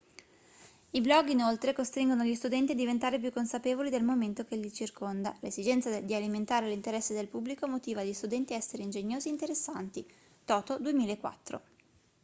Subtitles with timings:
[0.89, 5.37] i blog inoltre costringono gli studenti a diventare più consapevoli del momento che li circonda".
[5.41, 10.03] l'esigenza di alimentare l'interesse del pubblico motiva gli studenti a essere ingegnosi e interessanti
[10.43, 11.61] toto 2004